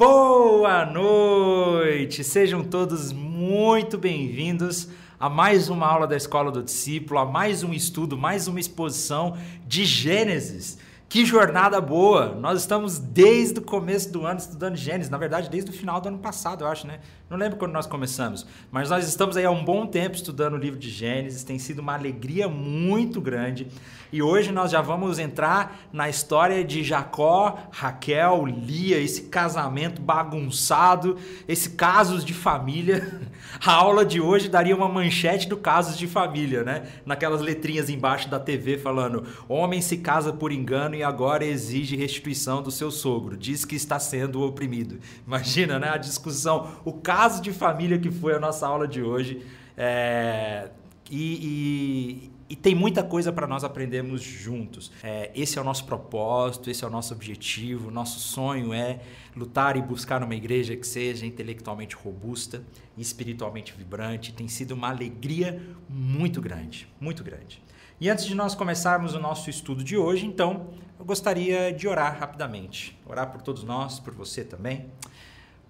[0.00, 2.24] Boa noite!
[2.24, 4.88] Sejam todos muito bem-vindos
[5.18, 9.36] a mais uma aula da Escola do Discípulo, a mais um estudo, mais uma exposição
[9.66, 10.78] de Gênesis.
[11.10, 12.36] Que jornada boa!
[12.36, 16.06] Nós estamos desde o começo do ano estudando Gênesis, na verdade, desde o final do
[16.06, 17.00] ano passado, eu acho, né?
[17.28, 20.56] Não lembro quando nós começamos, mas nós estamos aí há um bom tempo estudando o
[20.56, 23.66] livro de Gênesis, tem sido uma alegria muito grande.
[24.12, 31.16] E hoje nós já vamos entrar na história de Jacó, Raquel, Lia, esse casamento bagunçado,
[31.46, 33.20] esse casos de família.
[33.64, 36.84] A aula de hoje daria uma manchete do casos de família, né?
[37.04, 42.62] Naquelas letrinhas embaixo da TV falando: homem se casa por engano e agora exige restituição
[42.62, 44.98] do seu sogro, diz que está sendo oprimido.
[45.26, 45.88] Imagina, né?
[45.88, 49.44] A discussão, o caso de família que foi a nossa aula de hoje.
[49.76, 50.68] É...
[51.10, 54.90] e, e e tem muita coisa para nós aprendermos juntos.
[55.04, 57.92] É, esse é o nosso propósito, esse é o nosso objetivo.
[57.92, 58.98] Nosso sonho é
[59.36, 62.60] lutar e buscar uma igreja que seja intelectualmente robusta
[62.98, 64.32] espiritualmente vibrante.
[64.32, 67.62] Tem sido uma alegria muito grande, muito grande.
[68.00, 70.70] E antes de nós começarmos o nosso estudo de hoje, então,
[71.00, 72.94] eu gostaria de orar rapidamente.
[73.06, 74.84] Orar por todos nós, por você também.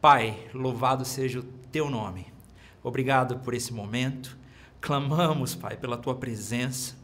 [0.00, 2.26] Pai, louvado seja o teu nome.
[2.82, 4.36] Obrigado por esse momento.
[4.80, 6.96] Clamamos, Pai, pela tua presença.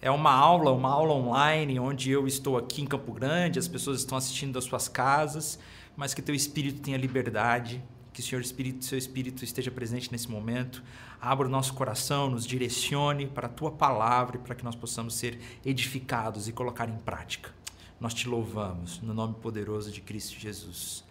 [0.00, 3.98] É uma aula, uma aula online, onde eu estou aqui em Campo Grande, as pessoas
[3.98, 5.58] estão assistindo das suas casas,
[5.94, 10.30] mas que teu espírito tenha liberdade, que o Senhor Espírito, seu Espírito esteja presente nesse
[10.30, 10.82] momento.
[11.20, 15.14] Abra o nosso coração, nos direcione para a tua palavra e para que nós possamos
[15.14, 17.57] ser edificados e colocar em prática.
[18.00, 21.02] Nós te louvamos no nome poderoso de Cristo Jesus.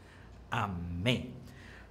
[0.49, 1.33] Amém.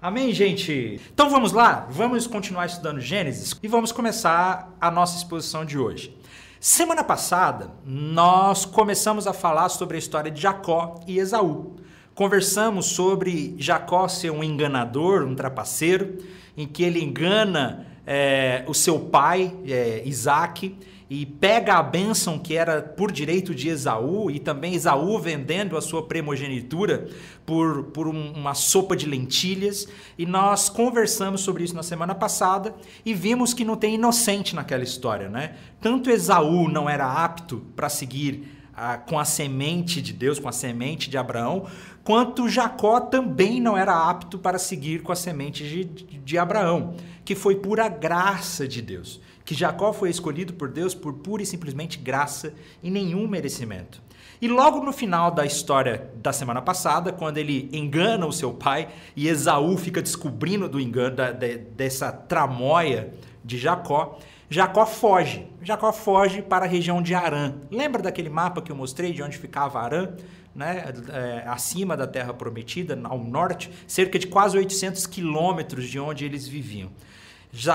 [0.01, 0.99] Amém, gente?
[1.13, 6.17] Então vamos lá, vamos continuar estudando Gênesis e vamos começar a nossa exposição de hoje.
[6.59, 11.77] Semana passada, nós começamos a falar sobre a história de Jacó e Esaú.
[12.15, 16.17] Conversamos sobre Jacó ser um enganador, um trapaceiro,
[16.57, 20.75] em que ele engana é, o seu pai, é, Isaac,
[21.09, 25.81] e pega a bênção que era por direito de Esaú, e também Esaú vendendo a
[25.81, 27.09] sua primogenitura
[27.45, 29.87] por, por um, uma sopa de lentilhas.
[30.19, 32.75] E nós conversamos sobre isso na semana passada
[33.05, 35.55] e vimos que não tem inocente naquela história, né?
[35.81, 40.53] Tanto Esaú não era apto para seguir a, com a semente de Deus, com a
[40.53, 41.67] semente de Abraão,
[42.03, 46.97] quanto Jacó também não era apto para seguir com a semente de, de, de Abraão,
[47.25, 51.47] que foi pura graça de Deus que Jacó foi escolhido por Deus por pura e
[51.47, 52.53] simplesmente graça
[52.83, 54.03] e nenhum merecimento.
[54.43, 58.89] E logo no final da história da semana passada, quando ele engana o seu pai
[59.15, 64.19] e Esaú fica descobrindo do engano da, de, dessa tramóia de Jacó,
[64.51, 65.47] Jacó foge.
[65.63, 67.55] Jacó foge para a região de Arã.
[67.71, 70.09] Lembra daquele mapa que eu mostrei de onde ficava Arã?
[70.55, 70.93] Né?
[71.13, 76.49] É, acima da Terra Prometida, ao norte, cerca de quase 800 quilômetros de onde eles
[76.49, 76.91] viviam.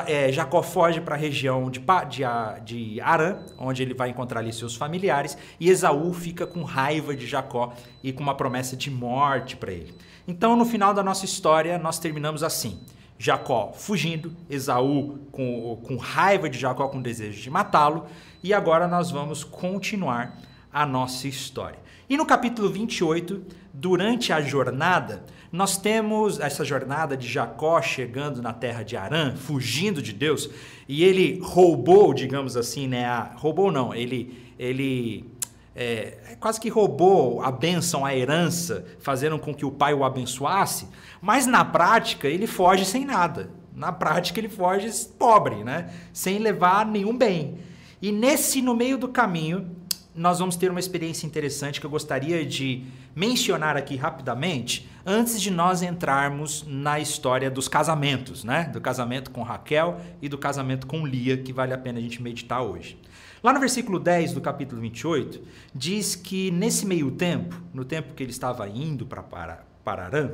[0.05, 2.23] É, Jacó foge para a região de, de,
[2.63, 7.25] de Arã, onde ele vai encontrar ali seus familiares, e Esaú fica com raiva de
[7.25, 9.93] Jacó e com uma promessa de morte para ele.
[10.27, 12.79] Então, no final da nossa história, nós terminamos assim.
[13.17, 18.05] Jacó fugindo, Esaú com, com raiva de Jacó, com desejo de matá-lo,
[18.43, 20.37] e agora nós vamos continuar
[20.71, 21.79] a nossa história.
[22.09, 23.43] E no capítulo 28,
[23.73, 30.01] durante a jornada, nós temos essa jornada de Jacó chegando na terra de Arã, fugindo
[30.01, 30.49] de Deus,
[30.87, 33.05] e ele roubou, digamos assim, né?
[33.05, 35.29] A, roubou não, ele, ele
[35.75, 40.87] é, quase que roubou a bênção, a herança, fazendo com que o pai o abençoasse,
[41.21, 43.49] mas na prática ele foge sem nada.
[43.75, 45.93] Na prática ele foge pobre, né?
[46.13, 47.57] Sem levar nenhum bem.
[48.01, 49.69] E nesse, no meio do caminho,
[50.15, 52.83] nós vamos ter uma experiência interessante que eu gostaria de
[53.15, 58.69] mencionar aqui rapidamente, antes de nós entrarmos na história dos casamentos, né?
[58.71, 62.21] Do casamento com Raquel e do casamento com Lia, que vale a pena a gente
[62.21, 62.99] meditar hoje.
[63.43, 65.41] Lá no versículo 10 do capítulo 28,
[65.73, 70.31] diz que nesse meio tempo, no tempo que ele estava indo para, Arã,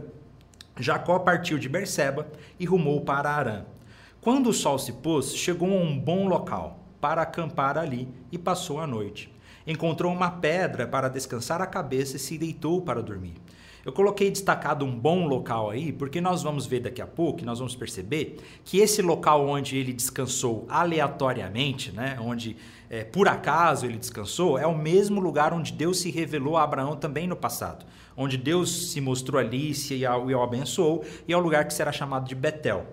[0.79, 2.27] Jacó partiu de Berseba
[2.59, 3.65] e rumou para Arã.
[4.19, 8.79] Quando o sol se pôs, chegou a um bom local para acampar ali e passou
[8.79, 9.31] a noite
[9.67, 13.35] encontrou uma pedra para descansar a cabeça e se deitou para dormir.
[13.87, 17.59] Eu coloquei destacado um bom local aí, porque nós vamos ver daqui a pouco, nós
[17.59, 22.57] vamos perceber que esse local onde ele descansou aleatoriamente, né, onde
[22.89, 26.97] é, por acaso ele descansou, é o mesmo lugar onde Deus se revelou a Abraão
[26.97, 27.85] também no passado,
[28.17, 32.27] onde Deus se mostrou ali e o abençoou, e é o lugar que será chamado
[32.27, 32.85] de Betel.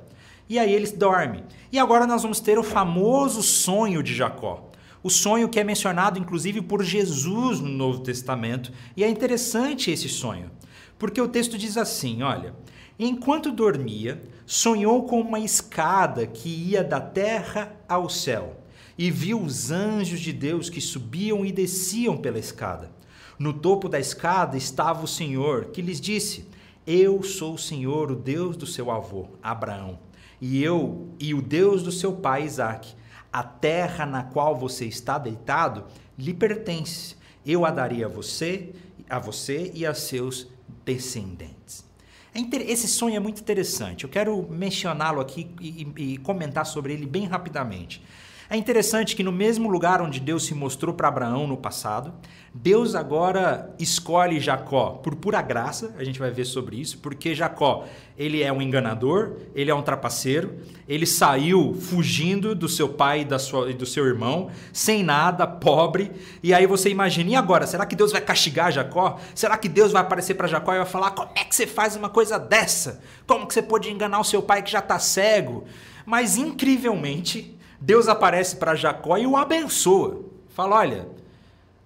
[0.48, 1.42] E aí eles dormem.
[1.72, 4.70] E agora nós vamos ter o famoso sonho de Jacó
[5.04, 8.72] o sonho que é mencionado inclusive por Jesus no Novo Testamento.
[8.96, 10.50] E é interessante esse sonho,
[10.98, 12.54] Porque o texto diz assim: olha,
[12.98, 18.62] enquanto dormia, sonhou com uma escada que ia da terra ao céu,
[18.96, 22.90] e viu os anjos de Deus que subiam e desciam pela escada.
[23.38, 26.48] No topo da escada estava o Senhor, que lhes disse:
[26.86, 29.98] Eu sou o Senhor, o Deus do seu avô, Abraão,
[30.40, 32.94] e eu e o Deus do seu pai Isaque.
[33.34, 35.86] A terra na qual você está deitado
[36.16, 37.16] lhe pertence.
[37.44, 38.72] Eu a darei a você,
[39.10, 40.46] a você e a seus
[40.84, 41.84] descendentes.
[42.32, 42.40] É
[42.70, 44.04] esse sonho é muito interessante.
[44.04, 48.00] Eu quero mencioná-lo aqui e, e, comentar sobre ele bem rapidamente.
[48.48, 52.12] É interessante que no mesmo lugar onde Deus se mostrou para Abraão no passado,
[52.52, 57.84] Deus agora escolhe Jacó por pura graça, a gente vai ver sobre isso, porque Jacó,
[58.16, 60.54] ele é um enganador, ele é um trapaceiro,
[60.86, 65.46] ele saiu fugindo do seu pai e, da sua, e do seu irmão, sem nada,
[65.46, 66.12] pobre,
[66.42, 69.18] e aí você imagina, e agora, será que Deus vai castigar Jacó?
[69.34, 71.96] Será que Deus vai aparecer para Jacó e vai falar, como é que você faz
[71.96, 73.00] uma coisa dessa?
[73.26, 75.64] Como que você pode enganar o seu pai que já está cego?
[76.06, 77.53] Mas incrivelmente,
[77.84, 80.22] Deus aparece para Jacó e o abençoa.
[80.48, 81.06] Fala, olha,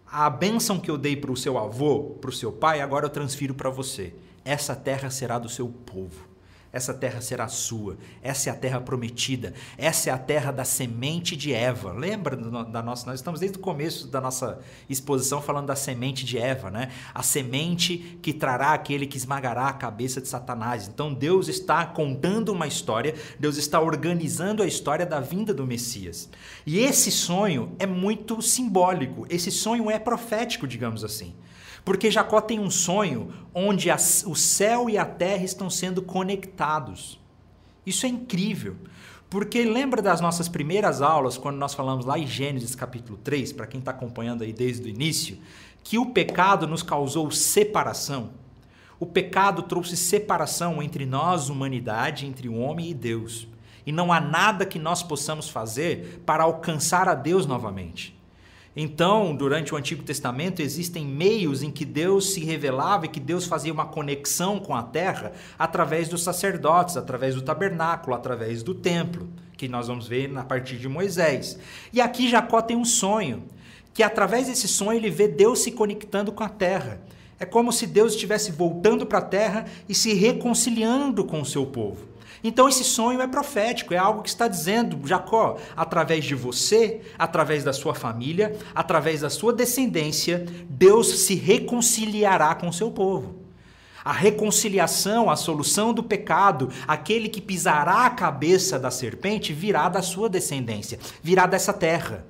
[0.06, 3.10] a bênção que eu dei para o seu avô, para o seu pai, agora eu
[3.10, 4.14] transfiro para você.
[4.44, 6.27] Essa terra será do seu povo.
[6.72, 7.96] Essa terra será sua.
[8.22, 9.54] Essa é a terra prometida.
[9.76, 11.92] Essa é a terra da semente de Eva.
[11.92, 13.06] Lembra da nossa?
[13.06, 16.90] Nós estamos desde o começo da nossa exposição falando da semente de Eva, né?
[17.14, 20.86] A semente que trará aquele que esmagará a cabeça de Satanás.
[20.86, 23.14] Então Deus está contando uma história.
[23.38, 26.28] Deus está organizando a história da vinda do Messias.
[26.66, 29.26] E esse sonho é muito simbólico.
[29.30, 31.34] Esse sonho é profético, digamos assim.
[31.88, 37.18] Porque Jacó tem um sonho onde o céu e a terra estão sendo conectados.
[37.86, 38.76] Isso é incrível.
[39.30, 43.66] Porque lembra das nossas primeiras aulas, quando nós falamos lá em Gênesis capítulo 3, para
[43.66, 45.38] quem está acompanhando aí desde o início,
[45.82, 48.32] que o pecado nos causou separação.
[49.00, 53.48] O pecado trouxe separação entre nós, humanidade, entre o homem e Deus.
[53.86, 58.17] E não há nada que nós possamos fazer para alcançar a Deus novamente.
[58.76, 63.46] Então, durante o Antigo Testamento, existem meios em que Deus se revelava e que Deus
[63.46, 69.28] fazia uma conexão com a terra através dos sacerdotes, através do tabernáculo, através do templo,
[69.56, 71.58] que nós vamos ver a partir de Moisés.
[71.92, 73.44] E aqui Jacó tem um sonho,
[73.92, 77.00] que através desse sonho ele vê Deus se conectando com a terra.
[77.40, 81.64] É como se Deus estivesse voltando para a terra e se reconciliando com o seu
[81.66, 82.07] povo.
[82.42, 87.64] Então esse sonho é profético, é algo que está dizendo, Jacó, através de você, através
[87.64, 93.36] da sua família, através da sua descendência, Deus se reconciliará com o seu povo.
[94.04, 100.00] A reconciliação, a solução do pecado, aquele que pisará a cabeça da serpente virá da
[100.00, 102.24] sua descendência, virá dessa terra.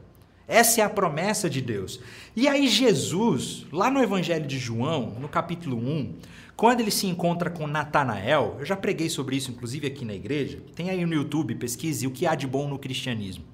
[0.48, 2.00] Essa é a promessa de Deus.
[2.34, 6.14] E aí, Jesus, lá no Evangelho de João, no capítulo 1,
[6.58, 10.60] quando ele se encontra com Natanael, eu já preguei sobre isso, inclusive aqui na igreja,
[10.74, 13.44] tem aí no YouTube, pesquise o que há de bom no cristianismo.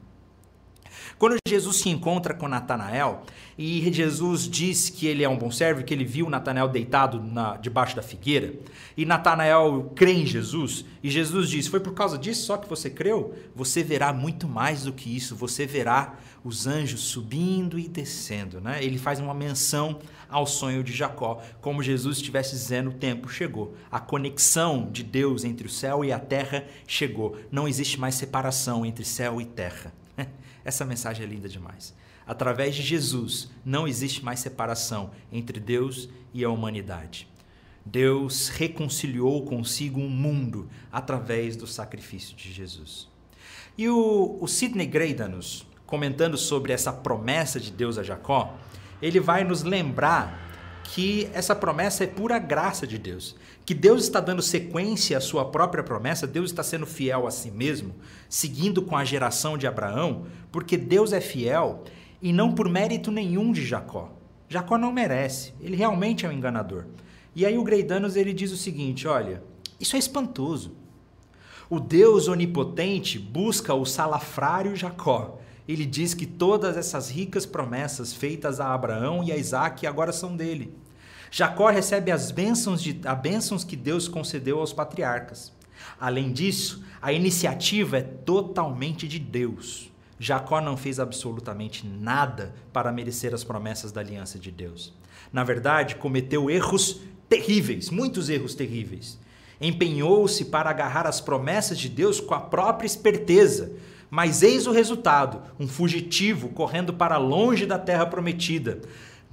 [1.18, 3.22] Quando Jesus se encontra com Natanael
[3.58, 7.58] e Jesus diz que ele é um bom servo, que ele viu Natanael deitado na,
[7.58, 8.54] debaixo da figueira,
[8.96, 12.88] e Natanael crê em Jesus, e Jesus diz: Foi por causa disso só que você
[12.88, 13.34] creu?
[13.54, 16.14] Você verá muito mais do que isso, você verá
[16.44, 18.61] os anjos subindo e descendo.
[18.61, 18.85] Né?
[18.85, 19.99] Ele faz uma menção
[20.29, 23.75] ao sonho de Jacó, como Jesus estivesse dizendo: o tempo chegou.
[23.90, 27.37] A conexão de Deus entre o céu e a terra chegou.
[27.50, 29.92] Não existe mais separação entre céu e terra.
[30.64, 31.95] Essa mensagem é linda demais.
[32.26, 37.28] Através de Jesus, não existe mais separação entre Deus e a humanidade.
[37.85, 43.09] Deus reconciliou consigo um mundo através do sacrifício de Jesus.
[43.76, 48.56] E o, o Sidney Greidanus, comentando sobre essa promessa de Deus a Jacó,
[49.00, 53.36] ele vai nos lembrar que essa promessa é pura graça de Deus.
[53.64, 57.48] Que Deus está dando sequência à sua própria promessa, Deus está sendo fiel a si
[57.48, 57.94] mesmo,
[58.28, 61.84] seguindo com a geração de Abraão, porque Deus é fiel
[62.20, 64.12] e não por mérito nenhum de Jacó.
[64.48, 66.86] Jacó não merece, ele realmente é um enganador.
[67.36, 69.44] E aí o Greidanos ele diz o seguinte, olha,
[69.78, 70.74] isso é espantoso.
[71.70, 78.61] O Deus onipotente busca o salafrário Jacó ele diz que todas essas ricas promessas feitas
[78.61, 80.76] a Abraão e a Isaac agora são dele.
[81.30, 85.52] Jacó recebe as bênçãos, de, bênçãos que Deus concedeu aos patriarcas.
[85.99, 89.90] Além disso, a iniciativa é totalmente de Deus.
[90.18, 94.92] Jacó não fez absolutamente nada para merecer as promessas da aliança de Deus.
[95.33, 99.18] Na verdade, cometeu erros terríveis, muitos erros terríveis.
[99.61, 103.73] Empenhou-se para agarrar as promessas de Deus com a própria esperteza,
[104.14, 108.80] mas eis o resultado: um fugitivo correndo para longe da terra prometida.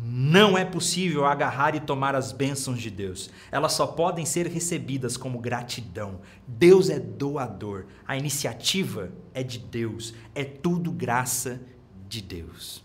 [0.04, 3.30] Não é possível agarrar e tomar as bênçãos de Deus.
[3.52, 6.22] Elas só podem ser recebidas como gratidão.
[6.48, 7.86] Deus é doador.
[8.08, 10.16] A iniciativa é de Deus.
[10.34, 11.62] É tudo graça
[12.10, 12.84] de Deus.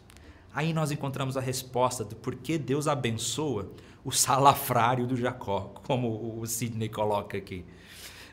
[0.54, 3.72] Aí nós encontramos a resposta do porquê Deus abençoa
[4.04, 7.64] o salafrário do Jacó, como o Sidney coloca aqui.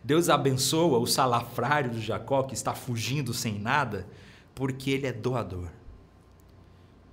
[0.04, 4.08] Deus abençoa o salafrário do Jacó que está fugindo sem nada,
[4.54, 5.70] porque ele é doador.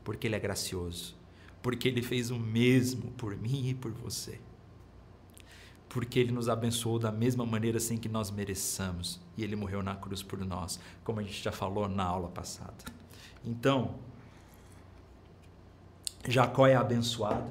[0.02, 1.20] Porque ele é gracioso
[1.62, 4.40] porque Ele fez o mesmo por mim e por você.
[5.88, 9.20] Porque Ele nos abençoou da mesma maneira sem que nós mereçamos.
[9.36, 12.84] E Ele morreu na cruz por nós, como a gente já falou na aula passada.
[13.44, 13.94] Então,
[16.28, 17.50] Jacó é abençoado.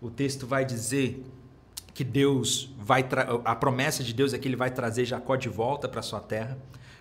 [0.00, 1.24] O texto vai dizer
[1.96, 3.02] que Deus vai
[3.42, 6.58] a promessa de Deus é que ele vai trazer Jacó de volta para sua terra,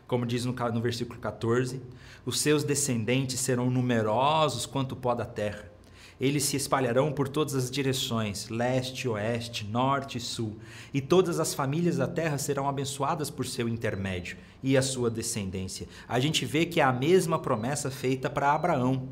[0.07, 1.81] como diz no, no versículo 14:
[2.25, 5.69] os seus descendentes serão numerosos quanto o pó da terra.
[6.17, 10.57] Eles se espalharão por todas as direções, leste, oeste, norte e sul,
[10.93, 15.89] e todas as famílias da terra serão abençoadas por seu intermédio e a sua descendência.
[16.07, 19.09] A gente vê que é a mesma promessa feita para Abraão,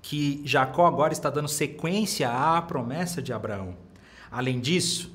[0.00, 3.89] que Jacó agora está dando sequência à promessa de Abraão.
[4.30, 5.12] Além disso,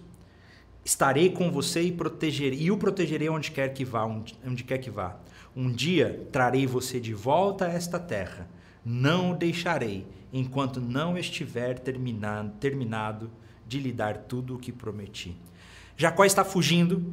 [0.84, 4.78] estarei com você e, protegerei, e o protegerei onde quer que vá, onde, onde quer
[4.78, 5.18] que vá.
[5.56, 8.48] Um dia trarei você de volta a esta terra.
[8.84, 13.32] Não o deixarei enquanto não estiver terminado, terminado
[13.68, 15.36] de lhe dar tudo o que prometi.
[15.98, 17.04] Jacó está fugindo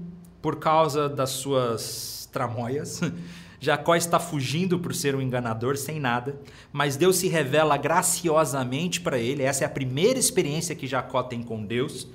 [0.43, 3.01] por causa das suas tramóias.
[3.65, 6.37] Jacó está fugindo por ser um enganador sem nada,
[6.73, 9.45] mas Deus se revela graciosamente para ele.
[9.45, 12.09] Essa é a primeira experiência que Jacó tem com Deus,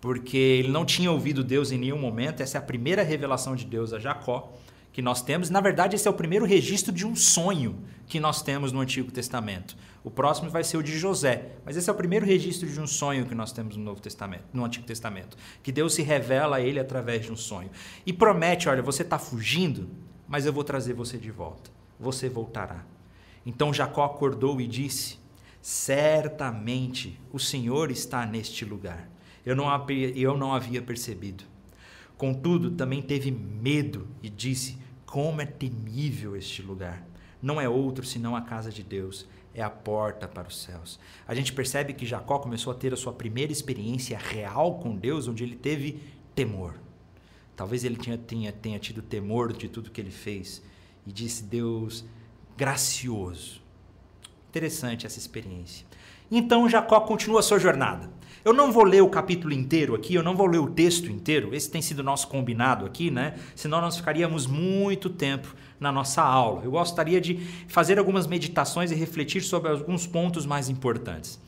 [0.00, 2.42] porque ele não tinha ouvido Deus em nenhum momento.
[2.42, 4.52] Essa é a primeira revelação de Deus a Jacó
[4.92, 5.48] que nós temos.
[5.48, 7.78] Na verdade, esse é o primeiro registro de um sonho
[8.08, 9.76] que nós temos no Antigo Testamento.
[10.02, 11.52] O próximo vai ser o de José.
[11.64, 14.46] Mas esse é o primeiro registro de um sonho que nós temos no Novo Testamento,
[14.52, 17.70] no Antigo Testamento, que Deus se revela a ele através de um sonho
[18.04, 19.88] e promete, olha, você está fugindo,
[20.30, 21.70] mas eu vou trazer você de volta.
[21.98, 22.86] Você voltará.
[23.44, 25.18] Então Jacó acordou e disse:
[25.60, 29.10] Certamente o Senhor está neste lugar.
[29.44, 29.66] Eu não,
[30.14, 31.44] eu não havia percebido.
[32.16, 37.04] Contudo, também teve medo e disse: Como é temível este lugar!
[37.42, 41.00] Não é outro senão a casa de Deus é a porta para os céus.
[41.26, 45.26] A gente percebe que Jacó começou a ter a sua primeira experiência real com Deus,
[45.26, 46.00] onde ele teve
[46.36, 46.74] temor.
[47.56, 50.62] Talvez ele tinha, tenha, tenha tido temor de tudo que ele fez
[51.06, 52.04] e disse: Deus
[52.56, 53.60] gracioso.
[54.48, 55.86] Interessante essa experiência.
[56.30, 58.10] Então Jacó continua sua jornada.
[58.44, 61.54] Eu não vou ler o capítulo inteiro aqui, eu não vou ler o texto inteiro,
[61.54, 63.34] esse tem sido nosso combinado aqui, né?
[63.54, 66.62] Senão nós ficaríamos muito tempo na nossa aula.
[66.64, 67.36] Eu gostaria de
[67.68, 71.38] fazer algumas meditações e refletir sobre alguns pontos mais importantes.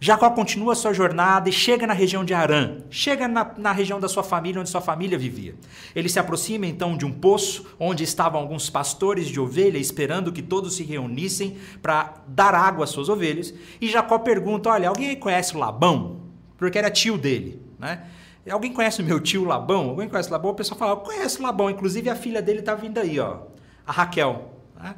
[0.00, 4.08] Jacó continua sua jornada e chega na região de Arã, chega na, na, região da
[4.08, 5.54] sua família, onde sua família vivia.
[5.94, 10.40] Ele se aproxima então de um poço onde estavam alguns pastores de ovelha esperando que
[10.40, 13.52] todos se reunissem para dar água às suas ovelhas.
[13.80, 16.22] E Jacó pergunta: Olha, alguém conhece o Labão?
[16.56, 18.06] Porque era tio dele, né?
[18.50, 19.90] Alguém conhece o meu tio Labão?
[19.90, 20.52] Alguém conhece Labão?
[20.52, 23.50] O pessoal fala: Conhece Labão, inclusive a filha dele está vindo aí, ó
[23.90, 24.52] a Raquel.
[24.80, 24.94] Né?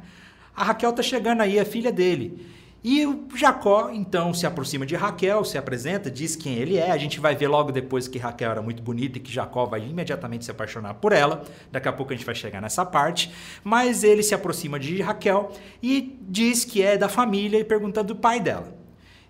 [0.55, 2.52] A Raquel está chegando aí, a filha dele.
[2.83, 6.91] E o Jacó, então, se aproxima de Raquel, se apresenta, diz quem ele é.
[6.91, 9.79] A gente vai ver logo depois que Raquel era muito bonita e que Jacó vai
[9.81, 11.43] imediatamente se apaixonar por ela.
[11.71, 13.33] Daqui a pouco a gente vai chegar nessa parte.
[13.63, 18.17] Mas ele se aproxima de Raquel e diz que é da família e pergunta do
[18.17, 18.75] pai dela.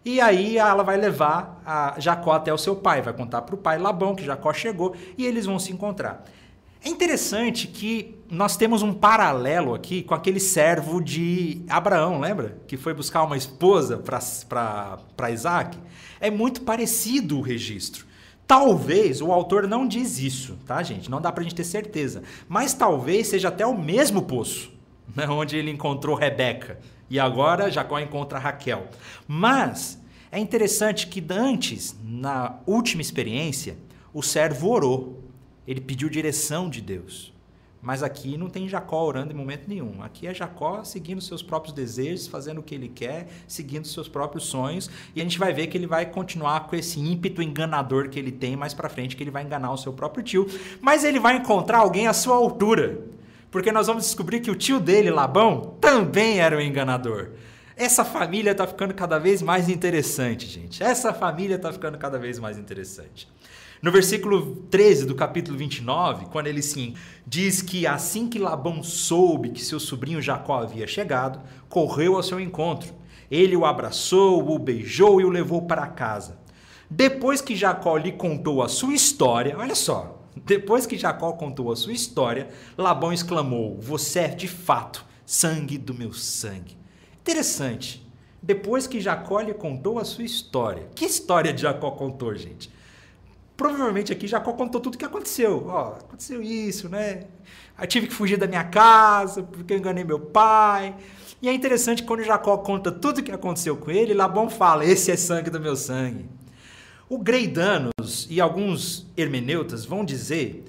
[0.03, 3.77] E aí ela vai levar Jacó até o seu pai, vai contar para o pai
[3.77, 6.25] Labão que Jacó chegou e eles vão se encontrar.
[6.86, 12.58] É interessante que nós temos um paralelo aqui com aquele servo de Abraão, lembra?
[12.68, 15.78] Que foi buscar uma esposa para Isaac.
[16.20, 18.06] É muito parecido o registro.
[18.46, 21.10] Talvez o autor não diz isso, tá, gente?
[21.10, 22.22] Não dá para a gente ter certeza.
[22.50, 24.70] Mas talvez seja até o mesmo poço,
[25.16, 26.80] né, onde ele encontrou Rebeca.
[27.10, 28.90] E agora Jacó encontra Raquel.
[29.25, 29.98] Mas
[30.30, 33.78] é interessante que antes, na última experiência,
[34.13, 35.23] o servo orou
[35.67, 37.34] ele pediu direção de Deus.
[37.84, 40.01] Mas aqui não tem Jacó orando em momento nenhum.
[40.01, 44.46] Aqui é Jacó seguindo seus próprios desejos, fazendo o que ele quer, seguindo seus próprios
[44.46, 44.89] sonhos.
[45.13, 48.32] E a gente vai ver que ele vai continuar com esse ímpeto enganador que ele
[48.32, 50.48] tem mais para frente, que ele vai enganar o seu próprio tio.
[50.79, 53.01] Mas ele vai encontrar alguém à sua altura.
[53.51, 57.32] Porque nós vamos descobrir que o tio dele, Labão, também era um enganador.
[57.75, 60.84] Essa família está ficando cada vez mais interessante, gente.
[60.84, 63.27] Essa família está ficando cada vez mais interessante.
[63.82, 66.94] No versículo 13 do capítulo 29, quando ele sim
[67.27, 72.39] diz que assim que Labão soube que seu sobrinho Jacó havia chegado, correu ao seu
[72.39, 72.94] encontro.
[73.30, 76.38] Ele o abraçou, o beijou e o levou para casa.
[76.89, 81.75] Depois que Jacó lhe contou a sua história, olha só, depois que Jacó contou a
[81.75, 86.83] sua história, Labão exclamou: Você é de fato sangue do meu sangue.
[87.24, 88.06] Interessante.
[88.42, 90.89] Depois que Jacó lhe contou a sua história.
[90.94, 92.70] Que história de Jacó contou, gente?
[93.56, 95.68] Provavelmente aqui Jacó contou tudo o que aconteceu.
[95.68, 97.27] Ó, aconteceu isso, né?
[97.80, 100.94] Eu tive que fugir da minha casa porque eu enganei meu pai.
[101.42, 105.10] E é interessante quando Jacó conta tudo o que aconteceu com ele, Labão fala: Esse
[105.10, 106.25] é sangue do meu sangue.
[107.08, 110.65] O Greidanos e alguns hermeneutas vão dizer,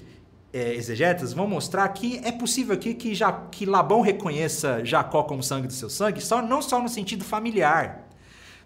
[0.55, 5.43] é, exegetas, vão mostrar que é possível aqui que, já, que Labão reconheça Jacó como
[5.43, 8.07] sangue do seu sangue, só, não só no sentido familiar,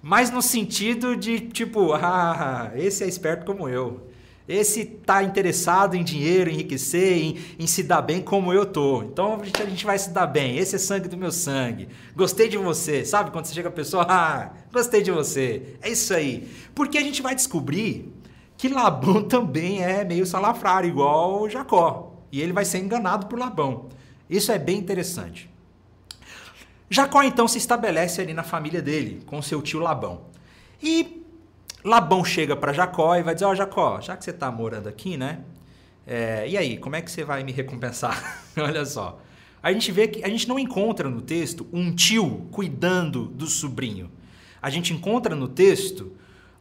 [0.03, 4.08] mas no sentido de tipo, ah, esse é esperto como eu.
[4.48, 9.03] Esse tá interessado em dinheiro, enriquecer, em, em, se dar bem como eu tô.
[9.03, 10.58] Então a gente, vai se dar bem.
[10.58, 11.88] Esse é sangue do meu sangue.
[12.15, 13.05] Gostei de você.
[13.05, 15.75] Sabe quando você chega a pessoa, ah, gostei de você.
[15.84, 16.50] É isso aí.
[16.74, 18.12] Porque a gente vai descobrir
[18.60, 22.13] que Labão também é meio salafrário, igual Jacó.
[22.30, 23.88] E ele vai ser enganado por Labão.
[24.30, 25.50] Isso é bem interessante.
[26.89, 30.25] Jacó então se estabelece ali na família dele, com seu tio Labão.
[30.84, 31.24] E
[31.86, 34.89] Labão chega para Jacó e vai dizer: Ó, oh, Jacó, já que você está morando
[34.89, 35.39] aqui, né?
[36.06, 38.44] É, e aí, como é que você vai me recompensar?
[38.58, 39.22] Olha só.
[39.63, 44.12] A gente vê que a gente não encontra no texto um tio cuidando do sobrinho.
[44.62, 46.12] A gente encontra no texto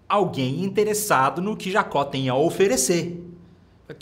[0.09, 3.23] alguém interessado no que Jacó tem a oferecer.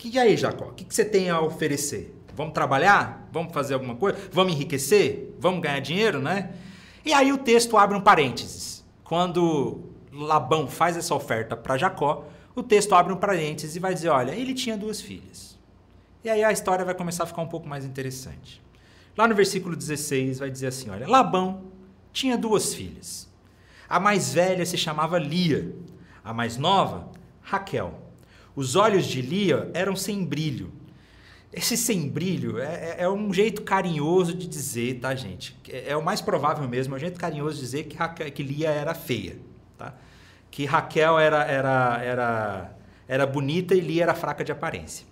[0.04, 2.14] E aí, Jacó, o que você tem a oferecer?
[2.34, 3.28] Vamos trabalhar?
[3.32, 4.18] Vamos fazer alguma coisa?
[4.30, 5.34] Vamos enriquecer?
[5.38, 6.52] Vamos ganhar dinheiro, né?
[7.04, 8.84] E aí o texto abre um parênteses.
[9.04, 9.80] Quando
[10.12, 14.32] Labão faz essa oferta para Jacó, o texto abre um parênteses e vai dizer: olha,
[14.32, 15.56] ele tinha duas filhas.
[16.24, 18.60] E aí a história vai começar a ficar um pouco mais interessante.
[19.16, 21.62] Lá no versículo 16 vai dizer assim: olha, Labão
[22.12, 23.28] tinha duas filhas.
[23.88, 25.72] A mais velha se chamava Lia,
[26.26, 27.08] a mais nova,
[27.40, 28.02] Raquel.
[28.56, 30.72] Os olhos de Lia eram sem brilho.
[31.52, 35.56] Esse sem brilho é, é, é um jeito carinhoso de dizer, tá, gente?
[35.70, 38.42] É, é, o mais provável mesmo, é um jeito carinhoso de dizer que, Raquel, que
[38.42, 39.38] Lia era feia.
[39.78, 39.94] Tá?
[40.50, 45.06] Que Raquel era, era, era, era bonita e Lia era fraca de aparência.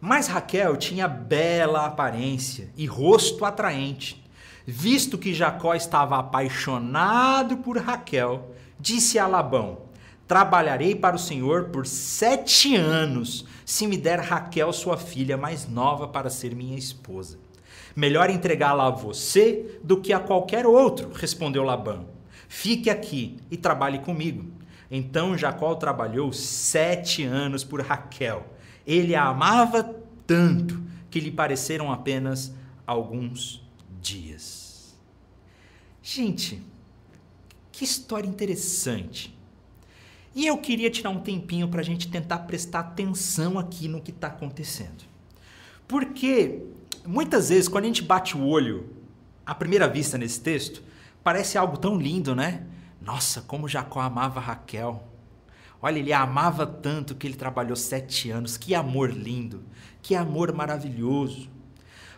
[0.00, 4.22] Mas Raquel tinha bela aparência e rosto atraente.
[4.66, 9.78] Visto que Jacó estava apaixonado por Raquel, disse a Labão:
[10.26, 16.06] Trabalharei para o Senhor por sete anos, se me der Raquel, sua filha mais nova,
[16.06, 17.38] para ser minha esposa.
[17.96, 22.06] Melhor entregá-la a você do que a qualquer outro, respondeu Labão.
[22.48, 24.50] Fique aqui e trabalhe comigo.
[24.90, 28.46] Então Jacó trabalhou sete anos por Raquel.
[28.86, 29.82] Ele a amava
[30.26, 32.54] tanto que lhe pareceram apenas
[32.86, 33.66] alguns
[34.00, 34.96] dias.
[36.02, 36.62] Gente,
[37.78, 39.36] que história interessante.
[40.34, 44.10] E eu queria tirar um tempinho para a gente tentar prestar atenção aqui no que
[44.10, 45.04] está acontecendo.
[45.86, 46.62] Porque
[47.06, 48.90] muitas vezes, quando a gente bate o olho
[49.46, 50.82] à primeira vista nesse texto,
[51.28, 52.64] Parece algo tão lindo, né?
[53.02, 55.06] Nossa, como Jacó amava Raquel.
[55.78, 58.56] Olha, ele a amava tanto que ele trabalhou sete anos.
[58.56, 59.62] Que amor lindo,
[60.00, 61.50] que amor maravilhoso.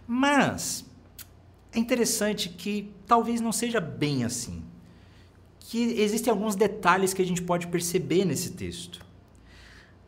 [0.06, 0.84] Mas
[1.72, 4.62] é interessante que talvez não seja bem assim.
[5.70, 9.06] Que existem alguns detalhes que a gente pode perceber nesse texto.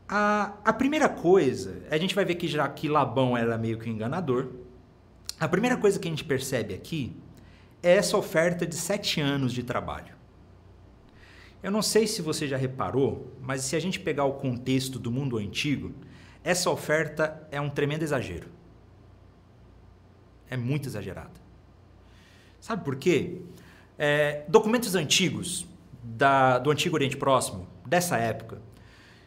[0.08, 3.88] A, a primeira coisa, a gente vai ver que já que Labão era meio que
[3.88, 4.48] um enganador.
[5.38, 7.16] A primeira coisa que a gente percebe aqui
[7.80, 10.16] é essa oferta de sete anos de trabalho.
[11.62, 15.12] Eu não sei se você já reparou, mas se a gente pegar o contexto do
[15.12, 15.92] mundo antigo,
[16.42, 18.48] essa oferta é um tremendo exagero.
[20.50, 21.40] É muito exagerada.
[22.60, 23.42] Sabe por quê?
[24.04, 25.64] É, documentos antigos
[26.02, 28.60] da, do Antigo Oriente Próximo, dessa época,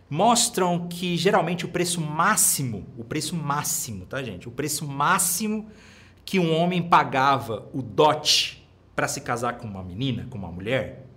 [0.09, 4.49] mostram que geralmente o preço máximo, o preço máximo, tá, gente?
[4.49, 5.69] O preço máximo
[6.25, 11.07] que um homem pagava o dote para se casar com uma menina, com uma mulher,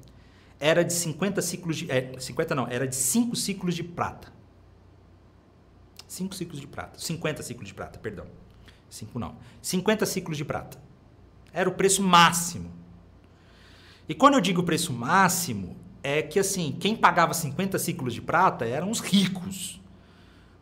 [0.61, 1.91] era de 50 ciclos de.
[1.91, 4.33] É, 50 não, era de 5 ciclos de prata.
[6.07, 6.97] 5 ciclos de prata.
[6.97, 8.27] 50 ciclos de prata, perdão.
[8.89, 9.35] 5 não.
[9.61, 10.79] 50 ciclos de prata.
[11.53, 12.78] Era o preço máximo.
[14.09, 18.65] E quando eu digo preço máximo, é que assim, quem pagava 50 ciclos de prata
[18.65, 19.79] eram os ricos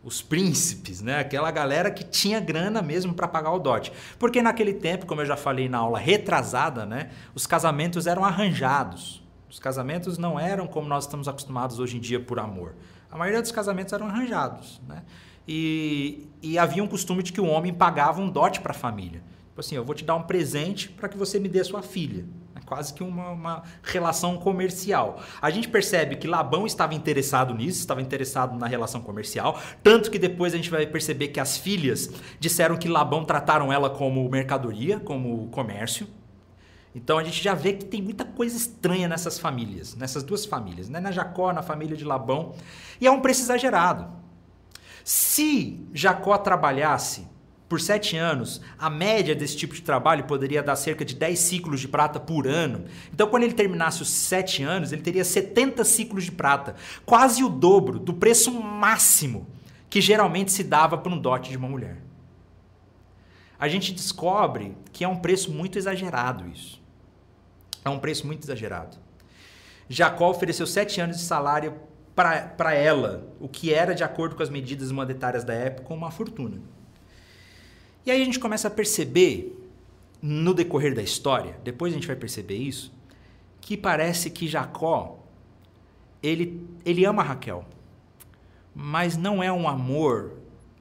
[0.06, 1.18] os príncipes, né?
[1.18, 3.92] Aquela galera que tinha grana mesmo para pagar o dote.
[4.20, 9.20] Porque naquele tempo, como eu já falei na aula retrasada, né, os casamentos eram arranjados.
[9.50, 12.76] Os casamentos não eram como nós estamos acostumados hoje em dia por amor.
[13.10, 15.02] A maioria dos casamentos eram arranjados, né?
[15.48, 19.24] E, e havia um costume de que o homem pagava um dote para a família.
[19.48, 22.24] Tipo assim, eu vou te dar um presente para que você me dê sua filha.
[22.66, 25.22] Quase que uma, uma, relação comercial.
[25.40, 30.18] A gente percebe que Labão estava interessado nisso, estava interessado na relação comercial, tanto que
[30.18, 34.98] depois a gente vai perceber que as filhas disseram que Labão trataram ela como mercadoria,
[34.98, 36.08] como comércio.
[36.94, 40.88] Então a gente já vê que tem muita coisa estranha nessas famílias, nessas duas famílias,
[40.88, 40.98] né?
[40.98, 42.54] na Jacó, na família de Labão.
[43.00, 44.08] E é um preço exagerado.
[45.04, 47.28] Se Jacó trabalhasse
[47.68, 51.80] por sete anos, a média desse tipo de trabalho poderia dar cerca de 10 ciclos
[51.80, 52.84] de prata por ano.
[53.12, 57.48] Então, quando ele terminasse os sete anos, ele teria 70 ciclos de prata, quase o
[57.48, 59.48] dobro do preço máximo
[59.90, 61.96] que geralmente se dava por um dote de uma mulher.
[63.58, 66.80] A gente descobre que é um preço muito exagerado isso.
[67.84, 68.96] É um preço muito exagerado.
[69.88, 71.74] Jacó ofereceu sete anos de salário
[72.14, 76.60] para ela, o que era, de acordo com as medidas monetárias da época, uma fortuna.
[78.06, 79.52] E aí a gente começa a perceber,
[80.22, 82.92] no decorrer da história, depois a gente vai perceber isso,
[83.60, 85.18] que parece que Jacó,
[86.22, 87.64] ele, ele ama Raquel,
[88.72, 90.34] mas não é um amor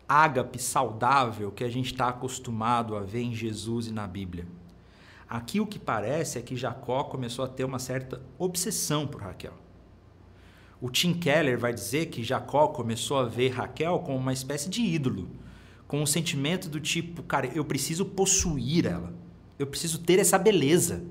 [0.07, 4.45] ágape saudável que a gente está acostumado a ver em Jesus e na Bíblia.
[5.27, 9.53] Aqui o que parece é que Jacó começou a ter uma certa obsessão por Raquel.
[10.79, 14.81] O Tim Keller vai dizer que Jacó começou a ver Raquel como uma espécie de
[14.81, 15.27] ídolo
[15.87, 19.13] com um sentimento do tipo, cara, eu preciso possuir ela.
[19.57, 21.03] Eu preciso ter essa beleza.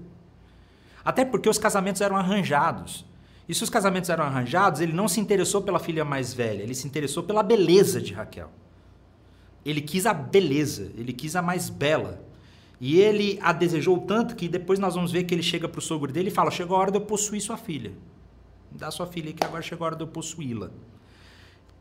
[1.05, 3.05] Até porque os casamentos eram arranjados.
[3.49, 6.75] E se os casamentos eram arranjados, ele não se interessou pela filha mais velha, ele
[6.75, 8.51] se interessou pela beleza de Raquel.
[9.65, 12.25] Ele quis a beleza, ele quis a mais bela.
[12.81, 15.83] E ele a desejou tanto que depois nós vamos ver que ele chega para o
[15.83, 17.93] sogro dele e fala: Chegou a hora de eu possuir sua filha.
[18.71, 20.71] Dá sua filha que agora chegou a hora de eu possuí-la.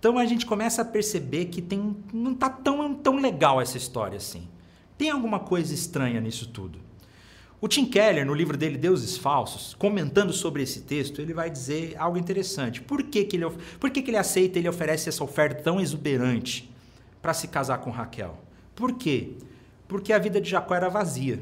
[0.04, 4.18] Então a gente começa a perceber que tem, não está tão, tão legal essa história
[4.18, 4.50] assim.
[4.98, 6.78] Tem alguma coisa estranha nisso tudo.
[7.62, 11.96] O Tim Keller, no livro dele Deuses Falsos, comentando sobre esse texto, ele vai dizer
[11.98, 12.82] algo interessante.
[12.82, 16.70] Por que, que, ele, por que, que ele aceita, ele oferece essa oferta tão exuberante
[17.22, 18.38] para se casar com Raquel?
[18.76, 19.38] Por quê?
[19.88, 21.42] Porque a vida de Jacó era vazia.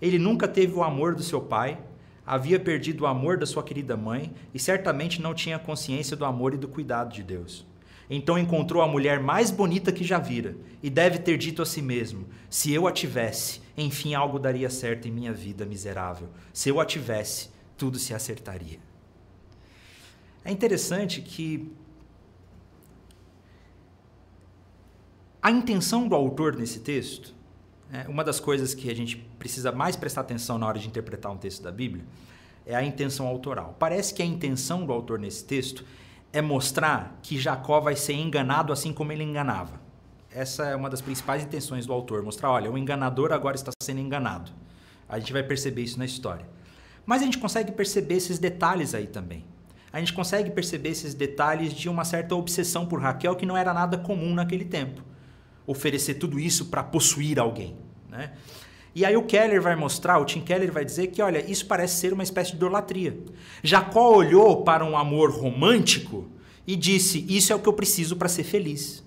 [0.00, 1.78] Ele nunca teve o amor do seu pai,
[2.26, 6.54] havia perdido o amor da sua querida mãe e certamente não tinha consciência do amor
[6.54, 7.66] e do cuidado de Deus.
[8.08, 11.80] Então encontrou a mulher mais bonita que já vira e deve ter dito a si
[11.80, 16.28] mesmo: Se eu a tivesse, enfim algo daria certo em minha vida miserável.
[16.52, 18.80] Se eu a tivesse, tudo se acertaria.
[20.44, 21.70] É interessante que
[25.40, 27.34] a intenção do autor nesse texto
[27.92, 31.32] é, uma das coisas que a gente precisa mais prestar atenção na hora de interpretar
[31.32, 32.04] um texto da Bíblia
[32.64, 33.74] é a intenção autoral.
[33.78, 35.84] Parece que a intenção do autor nesse texto
[36.32, 39.80] é mostrar que Jacó vai ser enganado assim como ele enganava.
[40.32, 44.00] Essa é uma das principais intenções do autor, mostrar, olha, o enganador agora está sendo
[44.00, 44.52] enganado.
[45.08, 46.46] A gente vai perceber isso na história.
[47.04, 49.44] Mas a gente consegue perceber esses detalhes aí também.
[49.92, 53.74] A gente consegue perceber esses detalhes de uma certa obsessão por Raquel que não era
[53.74, 55.02] nada comum naquele tempo
[55.70, 57.76] oferecer tudo isso para possuir alguém.
[58.08, 58.32] Né?
[58.94, 61.96] E aí o Keller vai mostrar, o Tim Keller vai dizer que, olha, isso parece
[61.96, 63.16] ser uma espécie de idolatria.
[63.62, 66.28] Jacó olhou para um amor romântico
[66.66, 69.04] e disse: Isso é o que eu preciso para ser feliz.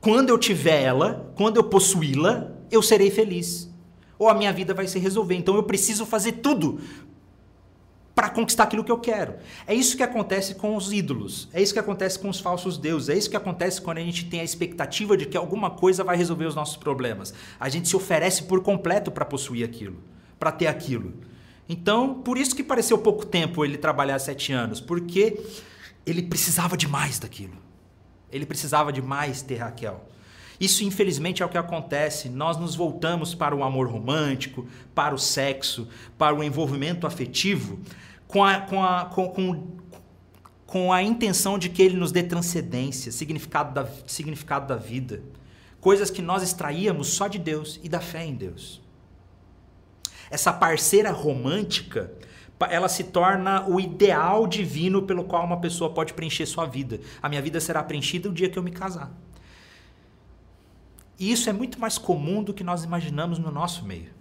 [0.00, 3.68] Quando eu tiver ela, quando eu possuí-la, eu serei feliz.
[4.18, 5.34] Ou a minha vida vai se resolver.
[5.34, 6.80] Então eu preciso fazer tudo
[8.20, 9.36] para conquistar aquilo que eu quero.
[9.66, 13.08] É isso que acontece com os ídolos, é isso que acontece com os falsos deuses,
[13.08, 16.18] é isso que acontece quando a gente tem a expectativa de que alguma coisa vai
[16.18, 17.32] resolver os nossos problemas.
[17.58, 20.04] A gente se oferece por completo para possuir aquilo,
[20.38, 21.14] para ter aquilo.
[21.66, 25.40] Então, por isso que pareceu pouco tempo ele trabalhar sete anos, porque
[26.04, 27.56] ele precisava demais daquilo.
[28.30, 30.10] Ele precisava demais ter Raquel.
[30.60, 32.28] Isso, infelizmente, é o que acontece.
[32.28, 37.80] Nós nos voltamos para o amor romântico, para o sexo, para o envolvimento afetivo,
[38.30, 39.66] com a, com a, com, com,
[40.64, 45.22] com a intenção de que ele nos dê transcendência, significado da, significado da vida.
[45.80, 48.80] Coisas que nós extraíamos só de Deus e da fé em Deus.
[50.30, 52.12] Essa parceira romântica,
[52.68, 57.00] ela se torna o ideal divino pelo qual uma pessoa pode preencher sua vida.
[57.20, 59.10] A minha vida será preenchida o dia que eu me casar.
[61.18, 64.19] E isso é muito mais comum do que nós imaginamos no nosso meio.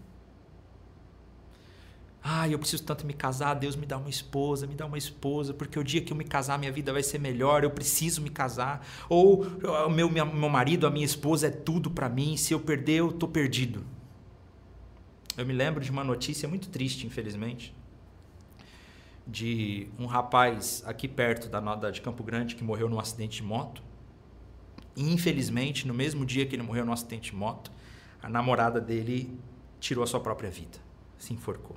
[2.22, 5.54] Ah, eu preciso tanto me casar, Deus me dá uma esposa, me dá uma esposa,
[5.54, 8.30] porque o dia que eu me casar minha vida vai ser melhor, eu preciso me
[8.30, 8.86] casar.
[9.08, 12.98] Ou o meu, meu marido, a minha esposa é tudo para mim, se eu perder
[12.98, 13.86] eu tô perdido.
[15.38, 17.74] Eu me lembro de uma notícia muito triste, infelizmente,
[19.26, 23.44] de um rapaz aqui perto da Noda de Campo Grande que morreu num acidente de
[23.44, 23.82] moto.
[24.96, 27.72] E infelizmente, no mesmo dia que ele morreu num acidente de moto,
[28.22, 29.40] a namorada dele
[29.80, 31.76] tirou a sua própria vida se enforcou.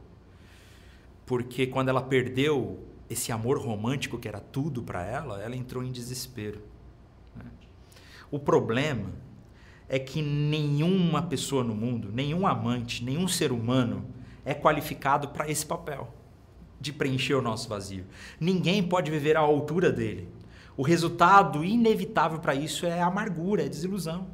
[1.32, 5.90] Porque quando ela perdeu esse amor romântico que era tudo para ela, ela entrou em
[5.90, 6.60] desespero.
[7.34, 7.46] Né?
[8.30, 9.12] O problema
[9.88, 14.04] é que nenhuma pessoa no mundo, nenhum amante, nenhum ser humano
[14.44, 16.12] é qualificado para esse papel
[16.78, 18.04] de preencher o nosso vazio.
[18.38, 20.28] Ninguém pode viver à altura dele.
[20.76, 24.26] O resultado inevitável para isso é amargura, é desilusão.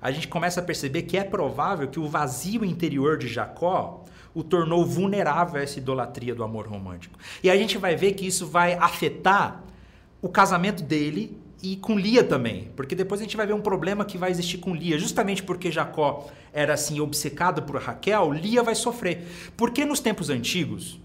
[0.00, 4.03] A gente começa a perceber que é provável que o vazio interior de Jacó
[4.34, 7.18] o tornou vulnerável a essa idolatria do amor romântico.
[7.42, 9.62] E a gente vai ver que isso vai afetar
[10.20, 14.04] o casamento dele e com Lia também, porque depois a gente vai ver um problema
[14.04, 18.74] que vai existir com Lia, justamente porque Jacó era assim obcecado por Raquel, Lia vai
[18.74, 19.26] sofrer.
[19.56, 21.00] Porque nos tempos antigos,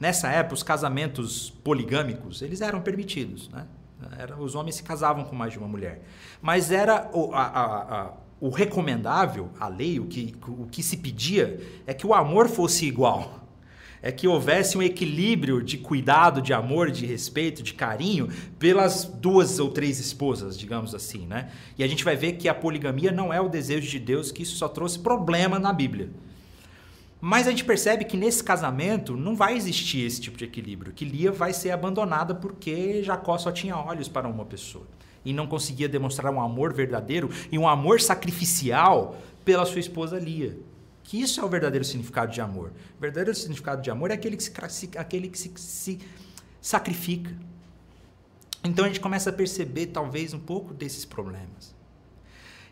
[0.00, 3.66] nessa época, os casamentos poligâmicos, eles eram permitidos, né?
[4.18, 6.02] Era, os homens se casavam com mais de uma mulher.
[6.40, 11.60] Mas era a, a, a o recomendável, a lei, o que, o que se pedia
[11.86, 13.38] é que o amor fosse igual.
[14.02, 19.58] É que houvesse um equilíbrio de cuidado, de amor, de respeito, de carinho pelas duas
[19.58, 21.50] ou três esposas, digamos assim, né?
[21.76, 24.42] E a gente vai ver que a poligamia não é o desejo de Deus, que
[24.42, 26.08] isso só trouxe problema na Bíblia.
[27.20, 31.04] Mas a gente percebe que nesse casamento não vai existir esse tipo de equilíbrio, que
[31.04, 34.86] Lia vai ser abandonada porque Jacó só tinha olhos para uma pessoa
[35.24, 40.56] e não conseguia demonstrar um amor verdadeiro e um amor sacrificial pela sua esposa Lia.
[41.02, 42.72] Que isso é o verdadeiro significado de amor.
[42.96, 45.98] O verdadeiro significado de amor é aquele que se, aquele que se, se
[46.60, 47.34] sacrifica.
[48.62, 51.74] Então a gente começa a perceber talvez um pouco desses problemas.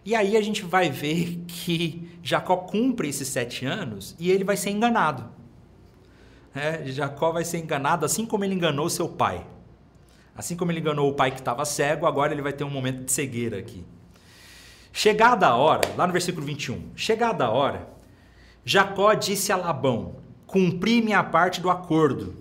[0.05, 4.57] E aí a gente vai ver que Jacó cumpre esses sete anos e ele vai
[4.57, 5.29] ser enganado.
[6.55, 9.47] É, Jacó vai ser enganado assim como ele enganou seu pai.
[10.39, 13.05] Assim como ele enganou o pai que estava cego, agora ele vai ter um momento
[13.05, 13.85] de cegueira aqui.
[14.93, 17.89] Chegada a hora, lá no versículo 21, chegada a hora,
[18.65, 20.15] Jacó disse a Labão:
[20.47, 22.37] Cumpri minha parte do acordo.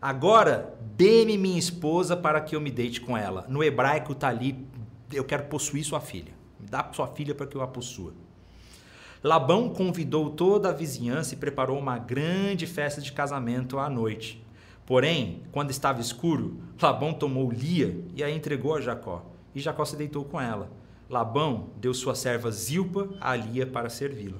[0.00, 3.44] Agora dê-me minha esposa para que eu me deite com ela.
[3.48, 4.64] No hebraico está ali:
[5.12, 6.32] Eu quero possuir sua filha.
[6.60, 8.14] Me dá sua filha para que eu a possua.
[9.24, 14.40] Labão convidou toda a vizinhança e preparou uma grande festa de casamento à noite.
[14.90, 19.24] Porém, quando estava escuro, Labão tomou Lia e a entregou a Jacó.
[19.54, 20.68] E Jacó se deitou com ela.
[21.08, 24.38] Labão deu sua serva Zilpa a Lia para servi-la.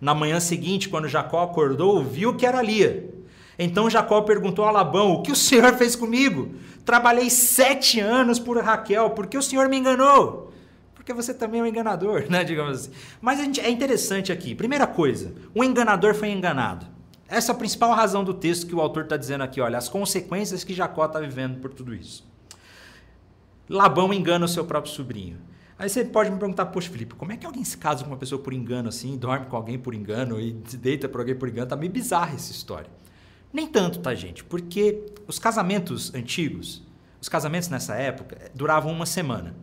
[0.00, 3.12] Na manhã seguinte, quando Jacó acordou, viu que era Lia.
[3.58, 6.54] Então Jacó perguntou a Labão: O que o senhor fez comigo?
[6.84, 10.52] Trabalhei sete anos por Raquel, por que o senhor me enganou?
[10.94, 12.44] Porque você também é um enganador, né?
[12.44, 12.90] Digamos assim.
[13.20, 14.54] Mas é interessante aqui.
[14.54, 16.94] Primeira coisa: o enganador foi enganado.
[17.28, 19.88] Essa é a principal razão do texto que o autor está dizendo aqui, olha, as
[19.88, 22.24] consequências que Jacó está vivendo por tudo isso.
[23.68, 25.38] Labão engana o seu próprio sobrinho.
[25.78, 28.16] Aí você pode me perguntar, poxa, Felipe, como é que alguém se casa com uma
[28.16, 31.48] pessoa por engano assim, dorme com alguém por engano e se deita por alguém por
[31.48, 31.66] engano?
[31.66, 32.88] Tá meio bizarra essa história.
[33.52, 34.44] Nem tanto, tá, gente?
[34.44, 36.82] Porque os casamentos antigos,
[37.20, 39.54] os casamentos nessa época, eh, duravam uma semana.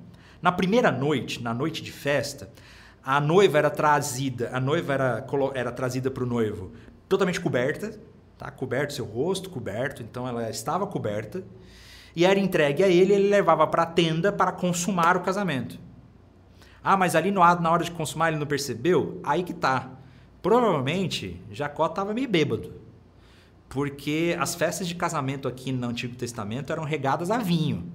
[0.41, 2.51] Na primeira noite, na noite de festa,
[3.01, 6.71] a noiva era trazida, a noiva era, era trazida para o noivo
[7.13, 7.99] totalmente coberta,
[8.37, 8.49] tá?
[8.49, 11.43] Coberto seu rosto, coberto, então ela estava coberta
[12.15, 15.79] e era entregue a ele, ele levava para a tenda para consumar o casamento.
[16.83, 19.21] Ah, mas ali no, na hora de consumar ele não percebeu?
[19.23, 19.91] Aí que tá.
[20.41, 22.73] Provavelmente Jacó estava meio bêbado.
[23.69, 27.91] Porque as festas de casamento aqui no Antigo Testamento eram regadas a vinho.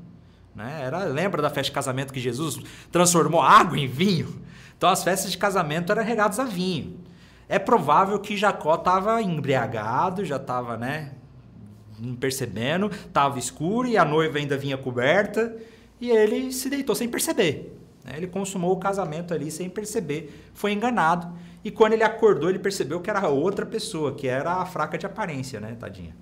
[0.54, 0.80] Né?
[0.82, 2.58] Era, lembra da festa de casamento que Jesus
[2.90, 4.42] transformou água em vinho?
[4.76, 7.07] Então as festas de casamento eram regadas a vinho.
[7.48, 11.12] É provável que Jacó estava embriagado, já estava, né,
[12.20, 15.56] percebendo, estava escuro e a noiva ainda vinha coberta
[16.00, 17.76] e ele se deitou sem perceber.
[18.04, 18.14] Né?
[18.16, 21.32] Ele consumou o casamento ali sem perceber, foi enganado
[21.64, 25.06] e quando ele acordou ele percebeu que era outra pessoa, que era a fraca de
[25.06, 26.14] aparência, né, tadinha.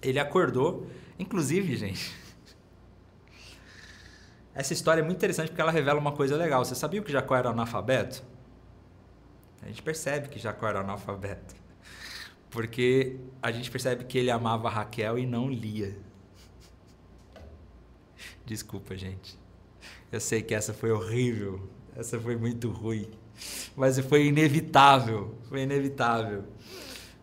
[0.00, 0.86] Ele acordou,
[1.18, 2.12] inclusive, gente.
[4.54, 6.64] Essa história é muito interessante porque ela revela uma coisa legal.
[6.64, 8.22] Você sabia que Jacó era analfabeto?
[9.62, 11.54] A gente percebe que Jacó era analfabeto.
[12.50, 15.96] Porque a gente percebe que ele amava Raquel e não Lia.
[18.44, 19.38] Desculpa, gente.
[20.10, 21.66] Eu sei que essa foi horrível.
[21.96, 23.08] Essa foi muito ruim.
[23.74, 25.34] Mas foi inevitável.
[25.48, 26.44] Foi inevitável.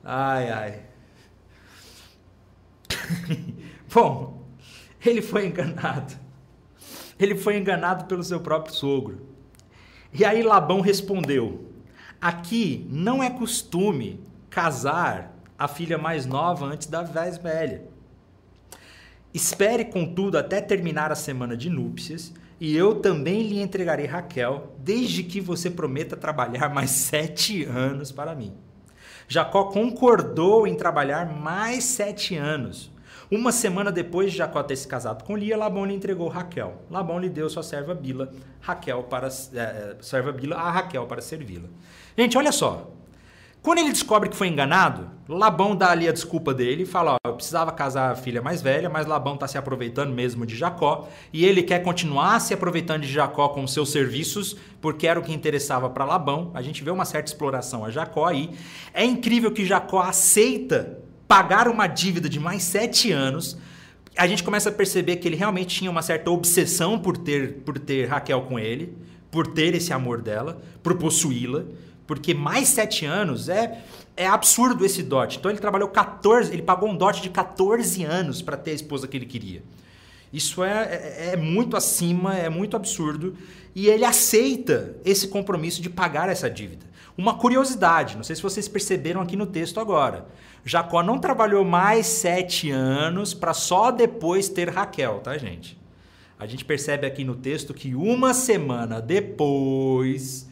[0.04, 0.86] Ai, ai.
[3.94, 4.48] Bom,
[5.06, 6.18] ele foi enganado.
[7.20, 9.28] Ele foi enganado pelo seu próprio sogro.
[10.14, 11.69] E aí Labão respondeu:
[12.22, 17.84] Aqui não é costume casar a filha mais nova antes da mais velha.
[19.34, 25.24] Espere, contudo, até terminar a semana de núpcias e eu também lhe entregarei Raquel, desde
[25.24, 28.54] que você prometa trabalhar mais sete anos para mim.
[29.28, 32.92] Jacó concordou em trabalhar mais sete anos.
[33.32, 36.82] Uma semana depois de Jacó ter se casado com Lia, Labão lhe entregou Raquel.
[36.90, 41.70] Labão lhe deu sua serva Bila, Raquel para é, serva Bila a Raquel para servi-la.
[42.20, 42.92] Gente, olha só.
[43.62, 47.30] Quando ele descobre que foi enganado, Labão dá ali a desculpa dele e fala: ó,
[47.30, 51.08] eu precisava casar a filha mais velha, mas Labão está se aproveitando mesmo de Jacó
[51.32, 55.32] e ele quer continuar se aproveitando de Jacó com seus serviços, porque era o que
[55.32, 56.52] interessava para Labão.
[56.54, 58.50] A gente vê uma certa exploração a Jacó aí.
[58.94, 63.58] É incrível que Jacó aceita pagar uma dívida de mais sete anos.
[64.18, 67.80] A gente começa a perceber que ele realmente tinha uma certa obsessão por ter, por
[67.80, 68.94] ter Raquel com ele,
[69.32, 71.64] por ter esse amor dela, por possuí-la
[72.10, 73.84] porque mais sete anos é,
[74.18, 75.38] é absurdo esse dote.
[75.38, 79.08] Então ele trabalhou 14, ele pagou um dote de 14 anos para ter a esposa
[79.08, 79.62] que ele queria.
[80.34, 83.38] Isso é, é, é, muito acima, é muito absurdo.
[83.76, 86.84] E ele aceita esse compromisso de pagar essa dívida.
[87.16, 90.26] Uma curiosidade, não sei se vocês perceberam aqui no texto agora.
[90.66, 95.78] Jacó não trabalhou mais sete anos para só depois ter Raquel, tá, gente?
[96.40, 100.49] A gente percebe aqui no texto que uma semana depois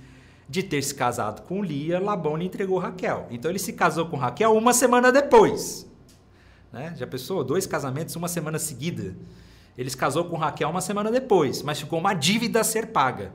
[0.49, 3.27] de ter se casado com Lia, Labão lhe entregou Raquel.
[3.29, 5.89] Então ele se casou com Raquel uma semana depois.
[6.71, 6.93] Né?
[6.95, 7.43] Já pensou?
[7.43, 9.15] Dois casamentos uma semana seguida.
[9.77, 13.31] Ele se casou com Raquel uma semana depois, mas ficou uma dívida a ser paga.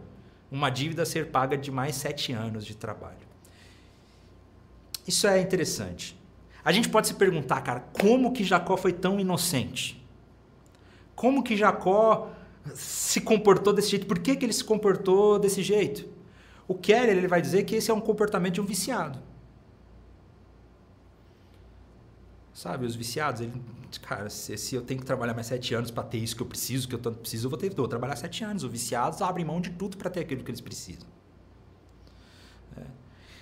[0.51, 3.33] Uma dívida a ser paga de mais sete anos de trabalho.
[5.07, 6.19] Isso é interessante.
[6.65, 10.03] A gente pode se perguntar, cara, como que Jacó foi tão inocente?
[11.15, 12.31] Como que Jacó
[12.75, 14.07] se comportou desse jeito?
[14.07, 16.12] Por que, que ele se comportou desse jeito?
[16.67, 19.19] O Keller ele vai dizer que esse é um comportamento de um viciado.
[22.53, 23.61] Sabe, os viciados, ele,
[24.03, 26.47] cara, se, se, eu tenho que trabalhar mais sete anos para ter isso que eu
[26.47, 28.63] preciso, que eu tanto preciso, eu vou ter que trabalhar sete anos.
[28.63, 31.09] Os viciados abrem mão de tudo para ter aquilo que eles precisam.
[32.77, 32.85] É.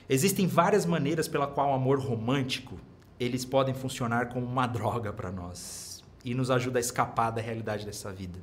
[0.09, 2.79] Existem várias maneiras pela qual o amor romântico
[3.19, 7.85] eles podem funcionar como uma droga para nós e nos ajuda a escapar da realidade
[7.85, 8.39] dessa vida.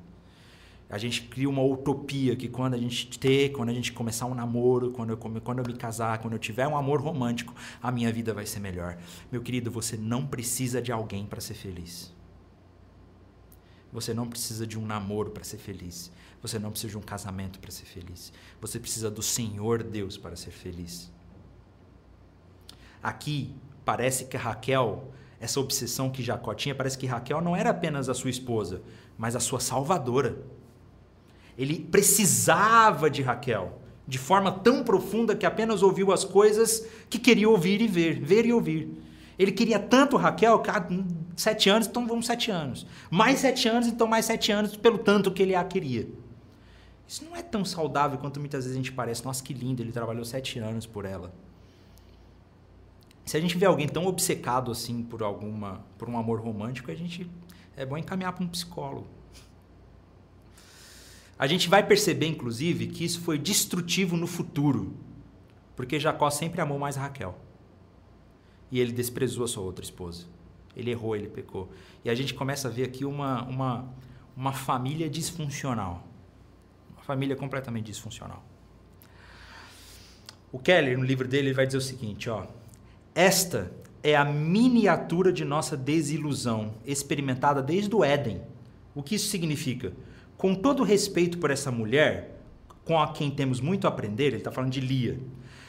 [0.90, 4.34] A gente cria uma utopia que quando a gente ter, quando a gente começar um
[4.34, 8.12] namoro, quando eu, quando eu me casar, quando eu tiver um amor romântico, a minha
[8.12, 8.98] vida vai ser melhor.
[9.30, 12.16] Meu querido, você não precisa de alguém para ser feliz.
[13.92, 16.12] Você não precisa de um namoro para ser feliz.
[16.42, 18.32] Você não precisa de um casamento para ser feliz.
[18.62, 21.12] Você precisa do Senhor Deus para ser feliz.
[23.04, 28.08] Aqui parece que Raquel, essa obsessão que Jacó tinha, parece que Raquel não era apenas
[28.08, 28.82] a sua esposa,
[29.18, 30.46] mas a sua salvadora.
[31.58, 37.50] Ele precisava de Raquel de forma tão profunda que apenas ouviu as coisas que queria
[37.50, 38.90] ouvir e ver, ver e ouvir.
[39.38, 42.88] Ele queria tanto Raquel, que hum, sete anos, então vamos sete anos.
[43.12, 46.08] Mais sete anos, então mais sete anos, pelo tanto que ele a queria.
[47.08, 49.24] Isso não é tão saudável quanto muitas vezes a gente parece.
[49.24, 51.34] Nossa, que lindo, ele trabalhou sete anos por ela.
[53.26, 56.96] Se a gente vê alguém tão obcecado assim por alguma, por um amor romântico, a
[56.96, 57.30] gente
[57.76, 59.17] é bom encaminhar para um psicólogo.
[61.40, 64.96] A gente vai perceber, inclusive, que isso foi destrutivo no futuro,
[65.76, 67.38] porque Jacó sempre amou mais Raquel.
[68.72, 70.26] E ele desprezou a sua outra esposa.
[70.76, 71.72] Ele errou, ele pecou.
[72.04, 73.94] E a gente começa a ver aqui uma, uma,
[74.36, 76.06] uma família disfuncional.
[76.92, 78.44] Uma família completamente disfuncional.
[80.52, 82.46] O Keller, no livro dele, ele vai dizer o seguinte: ó,
[83.14, 83.72] esta
[84.04, 88.42] é a miniatura de nossa desilusão, experimentada desde o Éden.
[88.96, 89.94] O que isso significa?
[90.38, 92.40] Com todo respeito por essa mulher,
[92.86, 95.20] com a quem temos muito a aprender, ele está falando de Lia,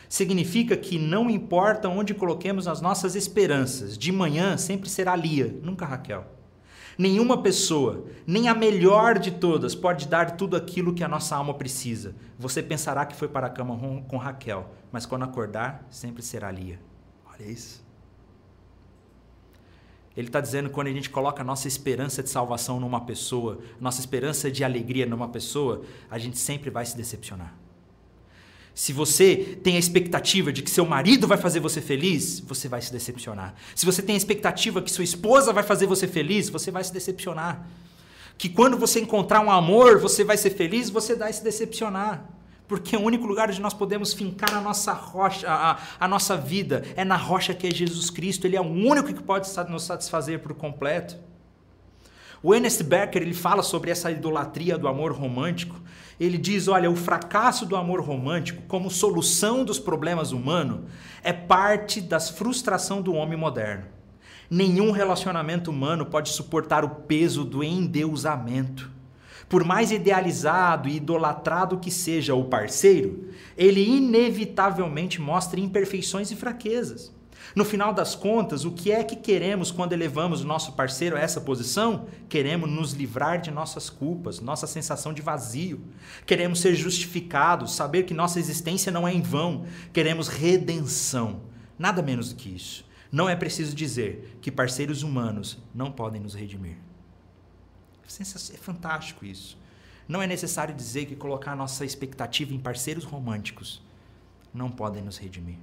[0.08, 5.84] significa que não importa onde coloquemos as nossas esperanças, de manhã sempre será Lia, nunca
[5.84, 6.24] Raquel.
[6.96, 11.54] Nenhuma pessoa, nem a melhor de todas, pode dar tudo aquilo que a nossa alma
[11.54, 12.14] precisa.
[12.36, 13.78] Você pensará que foi para a cama
[14.08, 16.80] com Raquel, mas quando acordar, sempre será Lia.
[17.24, 17.86] Olha isso.
[20.18, 24.00] Ele está dizendo quando a gente coloca a nossa esperança de salvação numa pessoa, nossa
[24.00, 27.54] esperança de alegria numa pessoa, a gente sempre vai se decepcionar.
[28.74, 32.82] Se você tem a expectativa de que seu marido vai fazer você feliz, você vai
[32.82, 33.54] se decepcionar.
[33.76, 36.92] Se você tem a expectativa que sua esposa vai fazer você feliz, você vai se
[36.92, 37.64] decepcionar.
[38.36, 42.28] Que quando você encontrar um amor, você vai ser feliz, você vai se decepcionar.
[42.68, 46.84] Porque o único lugar onde nós podemos fincar a nossa rocha, a, a, nossa vida,
[46.94, 48.46] é na rocha que é Jesus Cristo.
[48.46, 51.16] Ele é o único que pode nos satisfazer por completo.
[52.42, 55.80] O Ernest Becker ele fala sobre essa idolatria do amor romântico.
[56.20, 60.80] Ele diz: olha, o fracasso do amor romântico, como solução dos problemas humanos,
[61.24, 63.86] é parte das frustração do homem moderno.
[64.50, 68.97] Nenhum relacionamento humano pode suportar o peso do endeusamento
[69.48, 77.16] Por mais idealizado e idolatrado que seja o parceiro, ele inevitavelmente mostra imperfeições e fraquezas.
[77.54, 81.20] No final das contas, o que é que queremos quando elevamos o nosso parceiro a
[81.20, 82.06] essa posição?
[82.28, 85.80] Queremos nos livrar de nossas culpas, nossa sensação de vazio.
[86.26, 89.64] Queremos ser justificados, saber que nossa existência não é em vão.
[89.94, 91.40] Queremos redenção.
[91.78, 92.84] Nada menos do que isso.
[93.10, 96.87] Não é preciso dizer que parceiros humanos não podem nos redimir.
[98.08, 99.58] É fantástico isso.
[100.08, 103.82] Não é necessário dizer que colocar nossa expectativa em parceiros românticos
[104.52, 105.58] não podem nos redimir.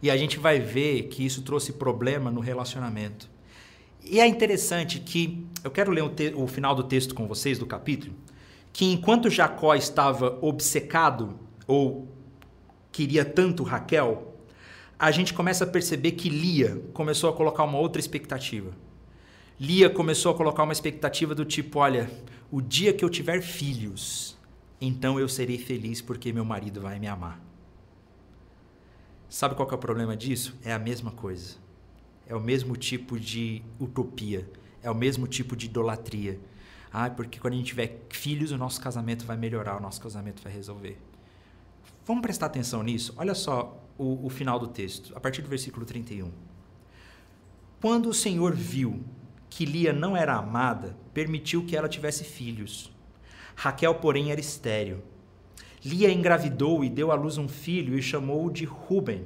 [0.00, 3.28] E a gente vai ver que isso trouxe problema no relacionamento.
[4.04, 7.58] E é interessante que, eu quero ler o, te, o final do texto com vocês,
[7.58, 8.14] do capítulo,
[8.72, 12.08] que enquanto Jacó estava obcecado, ou
[12.90, 14.36] queria tanto Raquel,
[14.98, 18.72] a gente começa a perceber que Lia começou a colocar uma outra expectativa.
[19.58, 22.10] Lia começou a colocar uma expectativa do tipo: olha,
[22.50, 24.36] o dia que eu tiver filhos,
[24.80, 27.40] então eu serei feliz porque meu marido vai me amar.
[29.28, 30.54] Sabe qual é o problema disso?
[30.62, 31.56] É a mesma coisa.
[32.26, 34.46] É o mesmo tipo de utopia.
[34.82, 36.38] É o mesmo tipo de idolatria.
[36.92, 40.42] Ah, porque quando a gente tiver filhos, o nosso casamento vai melhorar, o nosso casamento
[40.42, 40.98] vai resolver.
[42.04, 43.14] Vamos prestar atenção nisso?
[43.16, 46.30] Olha só o, o final do texto, a partir do versículo 31.
[47.80, 49.02] Quando o Senhor viu
[49.54, 52.90] que Lia não era amada, permitiu que ela tivesse filhos.
[53.54, 55.02] Raquel, porém, era estéril
[55.84, 59.24] Lia engravidou e deu à luz um filho e chamou-o de Ruben,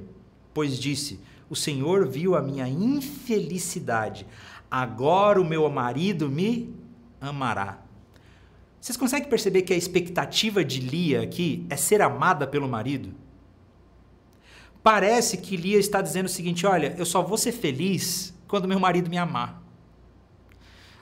[0.53, 1.19] pois disse:
[1.49, 4.25] O Senhor viu a minha infelicidade,
[4.69, 6.73] agora o meu marido me
[7.21, 7.79] amará.
[8.81, 13.13] Vocês conseguem perceber que a expectativa de Lia aqui é ser amada pelo marido?
[14.81, 18.79] Parece que Lia está dizendo o seguinte: olha, eu só vou ser feliz quando meu
[18.79, 19.66] marido me amar.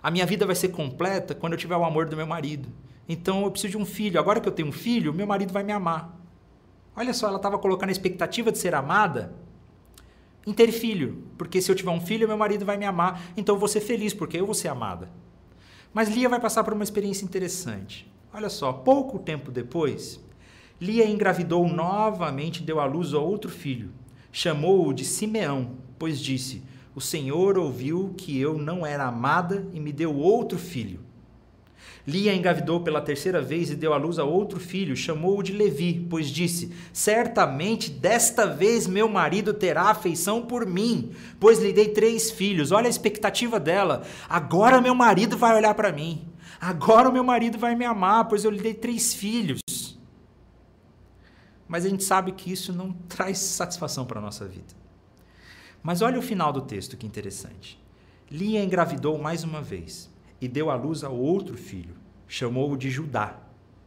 [0.06, 2.70] A minha vida vai ser completa quando eu tiver o amor do meu marido.
[3.10, 4.20] Então eu preciso de um filho.
[4.20, 6.16] Agora que eu tenho um filho, meu marido vai me amar.
[6.96, 9.34] Olha só, ela estava colocando a expectativa de ser amada
[10.46, 11.24] em ter filho.
[11.40, 13.20] Porque se eu tiver um filho, meu marido vai me amar.
[13.36, 15.10] Então eu vou ser feliz, porque eu vou ser amada.
[15.92, 18.08] Mas Lia vai passar por uma experiência interessante.
[18.32, 20.24] Olha só, pouco tempo depois,
[20.80, 23.90] Lia engravidou novamente e deu à luz a outro filho.
[24.32, 26.62] Chamou-o de Simeão, pois disse:
[26.96, 31.02] O Senhor ouviu que eu não era amada e me deu outro filho.
[32.08, 36.08] Lia engravidou pela terceira vez e deu à luz a outro filho, chamou-o de Levi,
[36.10, 42.32] pois disse: Certamente desta vez meu marido terá afeição por mim, pois lhe dei três
[42.32, 42.72] filhos.
[42.72, 44.04] Olha a expectativa dela.
[44.30, 46.26] Agora meu marido vai olhar para mim.
[46.62, 49.60] Agora o meu marido vai me amar, pois eu lhe dei três filhos.
[51.68, 54.85] Mas a gente sabe que isso não traz satisfação para a nossa vida.
[55.86, 57.80] Mas olha o final do texto, que interessante.
[58.32, 60.10] Lia engravidou mais uma vez
[60.42, 61.96] e deu à luz a outro filho.
[62.28, 63.40] Chamou-o de Judá,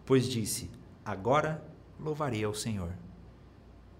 [0.06, 0.70] pois disse:
[1.04, 1.60] Agora
[1.98, 2.92] louvarei ao Senhor.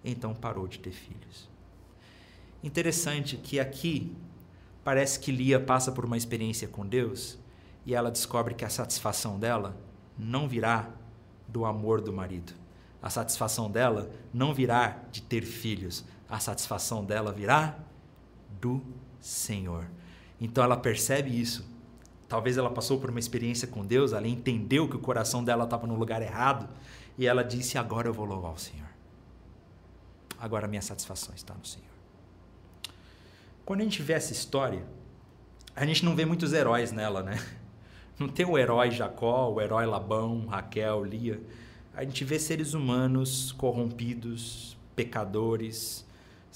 [0.04, 1.50] Então parou de ter filhos.
[2.62, 4.14] Interessante que aqui
[4.84, 7.36] parece que Lia passa por uma experiência com Deus
[7.84, 9.76] e ela descobre que a satisfação dela
[10.16, 10.88] não virá
[11.48, 12.52] do amor do marido.
[13.02, 16.04] A satisfação dela não virá de ter filhos.
[16.28, 17.87] A satisfação dela virá
[18.60, 18.82] do
[19.20, 19.88] Senhor.
[20.40, 21.64] Então ela percebe isso
[22.28, 25.86] Talvez ela passou por uma experiência com Deus, ela entendeu que o coração dela estava
[25.86, 26.68] no lugar errado
[27.16, 28.86] e ela disse: Agora eu vou louvar o Senhor.
[30.38, 31.88] Agora a minha satisfação está no Senhor.
[33.64, 34.84] Quando a gente vê essa história,
[35.74, 37.42] a gente não vê muitos heróis nela, né?
[38.18, 41.40] Não tem o herói Jacó, o herói Labão, Raquel, Lia.
[41.94, 46.04] A gente vê seres humanos corrompidos, pecadores,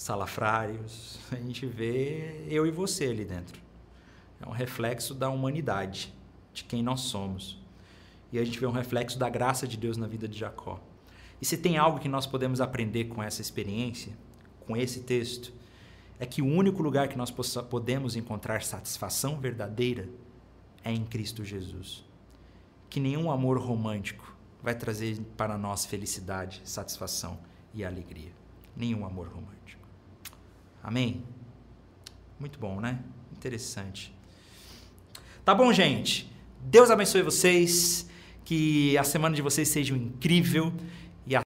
[0.02, 1.18] salafrários.
[1.30, 3.62] A gente vê eu e você ali dentro
[4.42, 6.12] é um reflexo da humanidade,
[6.52, 7.58] de quem nós somos.
[8.32, 10.80] E a gente vê um reflexo da graça de Deus na vida de Jacó.
[11.40, 14.12] E se tem algo que nós podemos aprender com essa experiência,
[14.66, 15.52] com esse texto,
[16.18, 20.08] é que o único lugar que nós podemos encontrar satisfação verdadeira
[20.84, 22.04] é em Cristo Jesus.
[22.90, 27.38] Que nenhum amor romântico vai trazer para nós felicidade, satisfação
[27.74, 28.32] e alegria.
[28.76, 29.81] Nenhum amor romântico.
[30.82, 31.22] Amém?
[32.38, 32.98] Muito bom, né?
[33.36, 34.12] Interessante.
[35.44, 36.30] Tá bom, gente?
[36.60, 38.10] Deus abençoe vocês.
[38.44, 40.72] Que a semana de vocês seja incrível